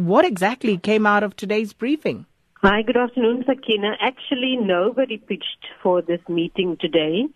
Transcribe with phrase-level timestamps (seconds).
[0.00, 2.24] What exactly came out of today's briefing?
[2.62, 3.98] Hi, good afternoon, Sakina.
[4.00, 7.26] Actually, nobody pitched for this meeting today.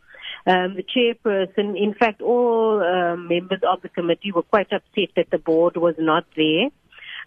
[0.47, 5.29] Um, the chairperson, in fact, all um, members of the committee were quite upset that
[5.31, 6.71] the board was not there.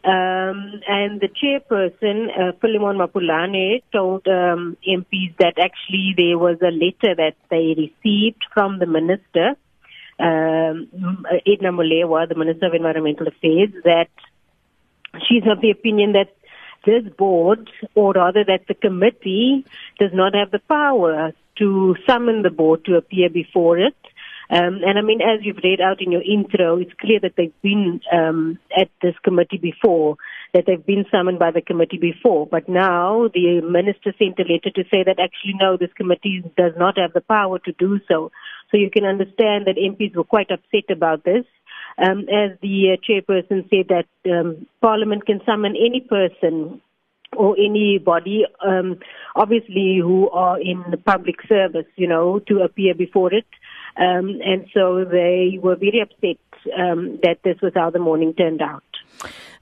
[0.03, 6.71] Um, and the chairperson, uh, Philemon Mapulane, told um, MPs that actually there was a
[6.71, 9.49] letter that they received from the minister,
[10.19, 14.09] um, Edna Molewa, the Minister of Environmental Affairs, that
[15.27, 16.35] she's of the opinion that
[16.85, 19.65] this board, or rather that the committee,
[19.99, 23.95] does not have the power to summon the board to appear before it.
[24.49, 27.61] Um, and I mean, as you've read out in your intro, it's clear that they've
[27.61, 30.15] been um, at this committee before,
[30.53, 32.47] that they've been summoned by the committee before.
[32.47, 36.71] But now the minister sent a letter to say that actually no, this committee does
[36.77, 38.31] not have the power to do so.
[38.71, 41.43] So you can understand that MPs were quite upset about this.
[41.99, 46.81] Um, as the uh, chairperson said that um, Parliament can summon any person
[47.35, 48.99] or anybody, um,
[49.35, 53.47] obviously who are in the public service, you know, to appear before it.
[53.97, 56.37] Um, and so they were very upset
[56.77, 58.83] um, that this was how the morning turned out.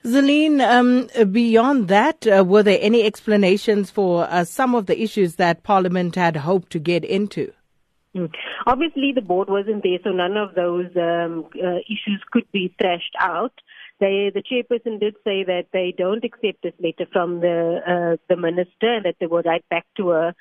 [0.03, 5.35] Zalene, um, beyond that, uh, were there any explanations for uh, some of the issues
[5.35, 7.51] that Parliament had hoped to get into?
[8.15, 8.31] Mm.
[8.65, 13.15] Obviously, the board wasn't there, so none of those um, uh, issues could be thrashed
[13.19, 13.51] out.
[13.99, 18.37] They, the chairperson did say that they don't accept this letter from the uh, the
[18.37, 20.35] minister, and that they will write back to her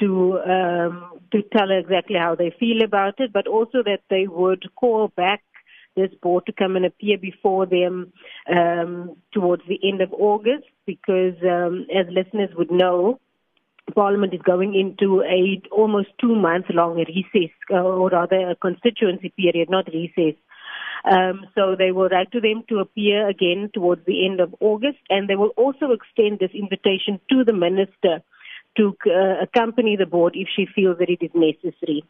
[0.00, 4.26] to um, to tell her exactly how they feel about it, but also that they
[4.26, 5.42] would call back
[5.96, 8.12] this board to come and appear before them
[8.50, 13.20] um, towards the end of August, because um, as listeners would know,
[13.92, 19.32] Parliament is going into a almost two month long recess, uh, or rather a constituency
[19.36, 20.34] period, not recess.
[21.04, 24.98] Um, so they will write to them to appear again towards the end of August,
[25.10, 28.22] and they will also extend this invitation to the minister
[28.76, 32.04] to uh, accompany the board if she feels that it is necessary.